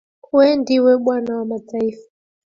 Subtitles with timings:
[0.35, 2.07] Wewe ndiwe bwana wa mataifa.